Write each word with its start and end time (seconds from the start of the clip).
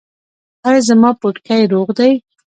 ایا 0.67 0.81
زما 0.87 1.09
پوټکی 1.19 1.63
روغ 1.73 1.87
دی؟ 1.97 2.11